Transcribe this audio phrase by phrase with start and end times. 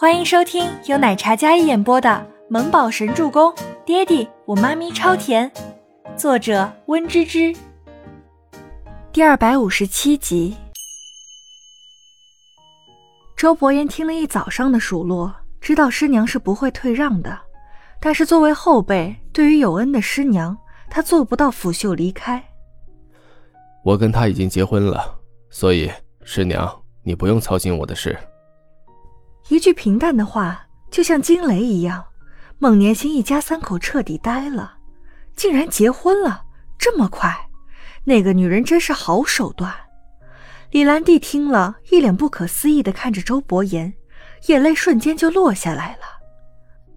[0.00, 2.08] 欢迎收听由奶茶嘉一演播的
[2.48, 3.50] 《萌宝神助攻》，
[3.84, 5.50] 爹地我妈咪超甜，
[6.16, 7.52] 作者温芝芝。
[9.12, 10.54] 第二百五十七集。
[13.36, 17.36] 周伯言听了一早上的数落，知道师娘是不会退让的，
[18.00, 20.56] 但是作为后辈，对于有恩的师娘，
[20.88, 22.40] 他做不到拂袖离开。
[23.82, 25.18] 我跟他已经结婚了，
[25.50, 25.90] 所以
[26.22, 26.72] 师娘，
[27.02, 28.16] 你不用操心我的事。
[29.48, 32.04] 一句平淡的话，就像惊雷一样，
[32.58, 34.74] 孟年星一家三口彻底呆了，
[35.34, 36.42] 竟然结婚了，
[36.78, 37.34] 这么快！
[38.04, 39.74] 那个女人真是好手段。
[40.70, 43.94] 李兰娣听了一脸不可思议的看着周伯言，
[44.48, 46.02] 眼泪瞬间就落下来了。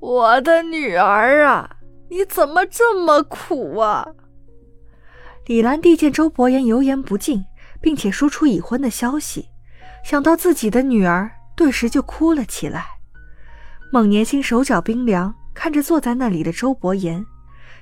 [0.00, 1.76] 我的女儿啊，
[2.10, 4.04] 你怎么这么苦啊？
[5.46, 7.44] 李兰娣见周伯言油盐不进，
[7.80, 9.48] 并且说出已婚的消息，
[10.04, 11.30] 想到自己的女儿。
[11.54, 12.86] 顿时就哭了起来。
[13.92, 17.24] 孟年心手脚冰凉，看着坐在那里的周伯言，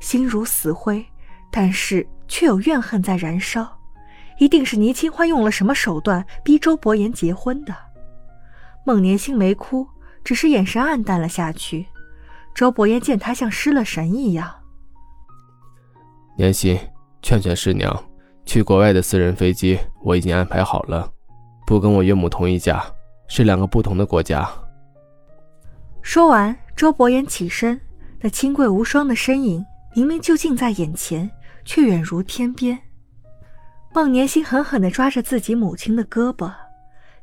[0.00, 1.04] 心如死灰，
[1.50, 3.76] 但是却有怨恨在燃烧。
[4.38, 7.74] 一定是倪清欢用了什么手段逼周伯言结婚的。
[8.84, 9.86] 孟年心没哭，
[10.22, 11.86] 只是眼神黯淡了下去。
[12.54, 14.54] 周伯言见他像失了神一样。
[16.36, 16.78] 年心，
[17.22, 18.04] 劝劝师娘，
[18.44, 21.10] 去国外的私人飞机我已经安排好了，
[21.66, 22.84] 不跟我岳母同一架。
[23.28, 24.48] 是两个不同的国家。
[26.02, 27.80] 说完，周伯言起身，
[28.20, 31.30] 那清贵无双的身影明明就近在眼前，
[31.64, 32.78] 却远如天边。
[33.92, 36.52] 孟年心狠狠地抓着自己母亲的胳膊，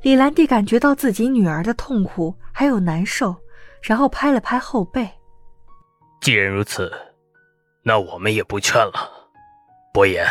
[0.01, 3.35] 李兰娣感觉到自己女儿的痛苦还有难受，
[3.81, 5.09] 然后拍了拍后背。
[6.19, 6.91] 既然如此，
[7.83, 9.09] 那我们也不劝了。
[9.93, 10.25] 伯言，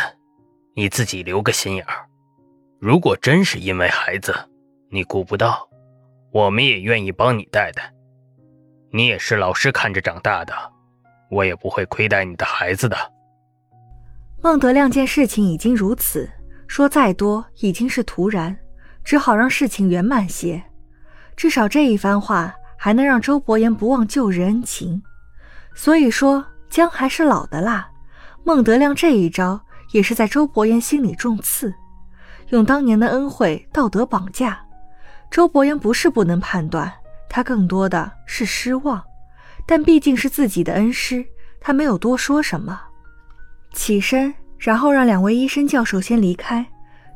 [0.75, 2.05] 你自己留个心眼儿，
[2.79, 4.35] 如果真是因为孩子。
[4.93, 5.67] 你顾不到，
[6.31, 7.91] 我们也愿意帮你带带。
[8.91, 10.53] 你也是老师看着长大的，
[11.31, 12.95] 我也不会亏待你的孩子的。
[14.39, 16.29] 孟德亮见事情已经如此，
[16.67, 18.55] 说再多已经是徒然，
[19.03, 20.63] 只好让事情圆满些。
[21.35, 25.01] 至少这一番话还能让周伯言不忘旧日恩情。
[25.73, 27.89] 所以说，姜还是老的辣。
[28.43, 29.59] 孟德亮这一招
[29.91, 31.73] 也是在周伯言心里中刺，
[32.49, 34.63] 用当年的恩惠道德绑架。
[35.33, 36.93] 周伯言不是不能判断，
[37.27, 39.03] 他更多的是失望，
[39.65, 41.25] 但毕竟是自己的恩师，
[41.59, 42.79] 他没有多说什么，
[43.73, 46.63] 起身，然后让两位医生教授先离开。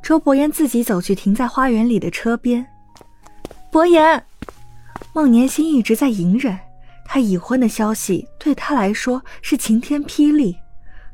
[0.01, 2.65] 周伯言自己走去停在花园里的车边。
[3.71, 4.25] 伯言，
[5.13, 6.57] 孟年心一直在隐忍，
[7.05, 10.57] 他已婚的消息对他来说是晴天霹雳，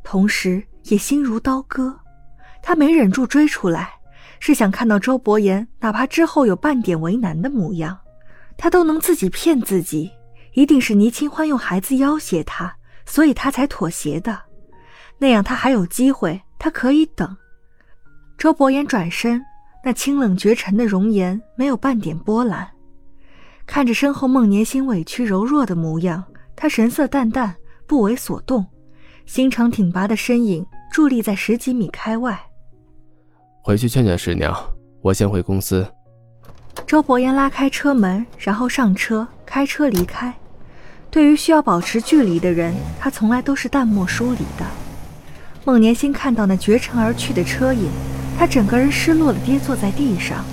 [0.06, 2.00] 同时也心如刀割，
[2.62, 3.90] 他没忍住追出来。
[4.46, 7.98] 是想看到周伯言，哪怕之后有半点为难的模样，
[8.58, 10.12] 他都能自己骗自己，
[10.52, 14.38] 一定是倪清欢用孩子要挟他，所以他才妥协的。
[15.18, 17.38] 那样他还有机会，他可以等。
[18.38, 19.42] 周伯言转身，
[19.82, 22.70] 那清冷绝尘的容颜没有半点波澜，
[23.66, 26.22] 看着身后孟年心委屈柔弱的模样，
[26.54, 27.56] 他神色淡淡，
[27.88, 28.66] 不为所动，
[29.26, 32.38] 心肠挺拔的身影伫立在十几米开外。
[33.66, 34.54] 回去劝劝师娘，
[35.02, 35.88] 我先回公司。
[36.86, 40.34] 周伯言拉开车门，然后上车，开车离开。
[41.10, 44.66] 对于需要保持距离的人，他从来都是淡漠疏离的。
[45.64, 47.90] 孟年心看到那绝尘而去的车影，
[48.38, 50.44] 他整个人失落的跌坐在地上。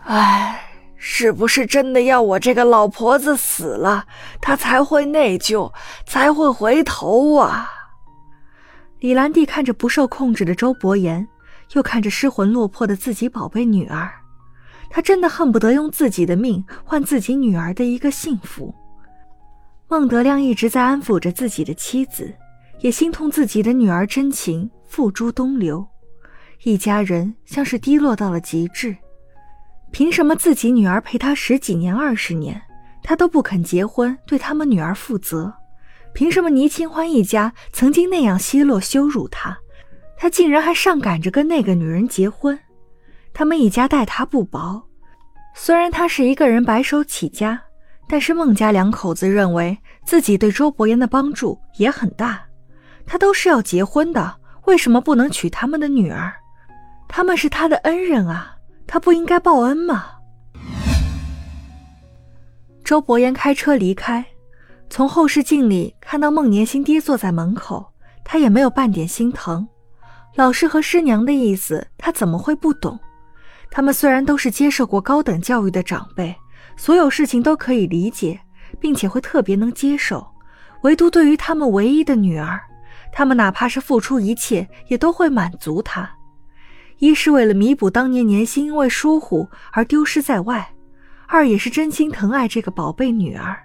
[0.00, 0.60] 唉，
[0.98, 4.04] 是不是真的要我这个老婆子死了，
[4.38, 5.72] 他才会内疚，
[6.04, 7.70] 才会回头啊？
[8.98, 11.26] 李兰娣看着不受控制的周伯言。
[11.74, 14.10] 又看着失魂落魄的自己宝贝女儿，
[14.90, 18.74] 他真的恨不得用自己的命换自己女儿的一个幸福。
[19.88, 22.34] 孟德亮一直在安抚着自己的妻子，
[22.80, 25.86] 也心痛自己的女儿真情付诸东流，
[26.62, 28.96] 一家人像是低落到了极致。
[29.90, 32.60] 凭什么自己女儿陪他十几年、二十年，
[33.02, 35.52] 他都不肯结婚，对他们女儿负责？
[36.12, 39.58] 凭什么倪清欢一家曾经那样奚落羞辱他？
[40.24, 42.58] 他竟然还上赶着跟那个女人结婚，
[43.34, 44.82] 他们一家待他不薄。
[45.54, 47.60] 虽然他是一个人白手起家，
[48.08, 49.76] 但是孟家两口子认为
[50.06, 52.42] 自己对周伯言的帮助也很大。
[53.04, 54.34] 他都是要结婚的，
[54.64, 56.32] 为什么不能娶他们的女儿？
[57.06, 58.56] 他们是他的恩人啊，
[58.86, 60.06] 他不应该报恩吗？
[62.82, 64.24] 周伯言开车离开，
[64.88, 67.92] 从后视镜里看到孟年心跌坐在门口，
[68.24, 69.68] 他也没有半点心疼。
[70.36, 72.98] 老师和师娘的意思，他怎么会不懂？
[73.70, 76.34] 他们虽然都是接受过高等教育的长辈，
[76.76, 78.40] 所有事情都可以理解，
[78.80, 80.26] 并且会特别能接受，
[80.82, 82.60] 唯独对于他们唯一的女儿，
[83.12, 86.10] 他们哪怕是付出一切，也都会满足她。
[86.98, 90.68] 一是为了弥补当年年薪因为疏忽而丢失在外，
[91.28, 93.56] 二也是真心疼爱这个宝贝女儿。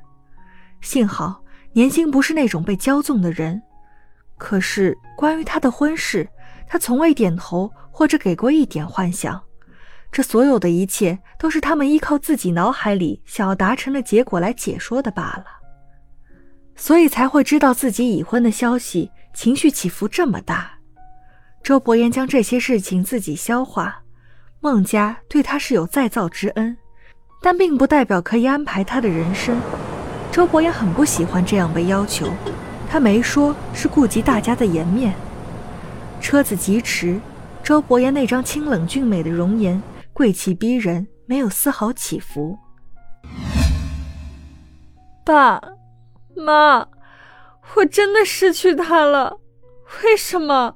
[0.82, 1.44] 幸好
[1.74, 3.60] 年薪不是那种被骄纵的人，
[4.38, 6.28] 可是关于他的婚事，
[6.70, 9.42] 他从未点头或者给过一点幻想。
[10.12, 15.46] 这所有的一切都是他们依靠自己脑海里想要达成的结果来解说的罢了，
[16.76, 20.72] 所以才会知道自己已婚的消息，情绪起伏这么大。
[21.62, 24.02] 周伯言将这些事情自己消化，
[24.62, 26.76] 孟家对他是有再造之恩，
[27.42, 29.60] 但并不代表可以安排他的人生。
[30.32, 32.28] 周伯言很不喜欢这样被要求，
[32.90, 35.14] 他没说是顾及大家的颜面。
[36.22, 37.20] 车子疾驰，
[37.64, 39.82] 周伯言那张清冷俊美的容颜。
[40.14, 42.58] 贵气逼人，没有丝毫起伏。
[45.26, 45.62] 爸
[46.36, 46.88] 妈，
[47.76, 49.38] 我真的失去他了。
[50.04, 50.76] 为什么？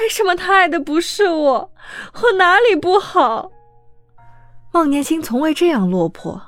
[0.00, 1.72] 为什么他爱的不是我？
[2.14, 3.52] 我哪里不好？
[4.72, 6.42] 孟年星从未这样落魄，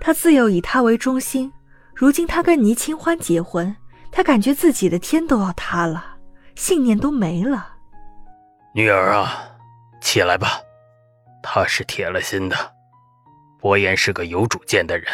[0.00, 1.52] 他自幼以他为中心。
[1.94, 3.74] 如今他跟倪清欢结婚，
[4.12, 6.18] 他感觉自己的天都要塌了，
[6.54, 7.71] 信念都没了。
[8.74, 9.50] 女儿啊，
[10.00, 10.58] 起来吧。
[11.42, 12.56] 他是铁了心的，
[13.60, 15.06] 伯言是个有主见的人，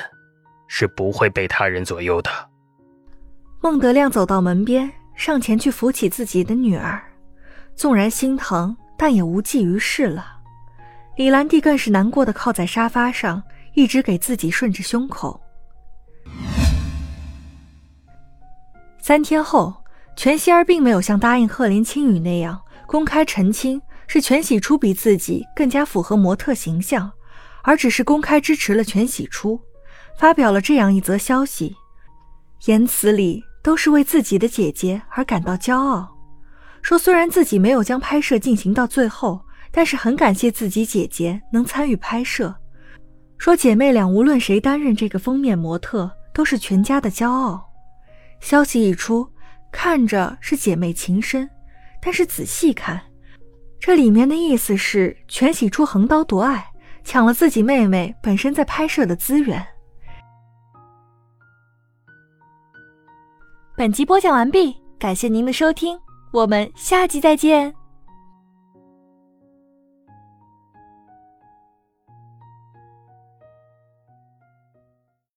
[0.69, 2.31] 是不会被他人左右的。
[3.61, 7.03] 孟德亮走到门边，上前去扶起自己的女儿，
[7.75, 10.37] 纵然心疼，但也无济于事了。
[11.17, 13.43] 李兰娣更是难过的靠在沙发上，
[13.75, 15.41] 一直给自己顺着胸口。
[19.01, 19.75] 三天后，
[20.15, 23.81] 全希儿并没有像答应贺林青雨那样公开澄清。
[24.11, 27.13] 是全喜初比自己更加符合模特形象，
[27.63, 29.61] 而只是公开支持了全喜初，
[30.19, 31.77] 发表了这样一则消息，
[32.65, 36.09] 言辞里都是为自己的姐姐而感到骄傲。
[36.81, 39.39] 说虽然自己没有将拍摄进行到最后，
[39.71, 42.57] 但是很感谢自己姐姐能参与拍摄。
[43.37, 47.63] 说姐妹俩无论谁担任这个封面模特，都是全家的骄傲。
[48.41, 49.31] 消息一出，
[49.71, 51.47] 看着是姐妹情深，
[52.01, 53.01] 但是仔细看。
[53.81, 56.67] 这里面的意思是，全喜出横刀夺爱，
[57.05, 59.65] 抢了自己妹妹本身在拍摄的资源。
[63.77, 65.97] 本集播讲完毕，感谢您的收听，
[66.33, 67.78] 我们下集再见。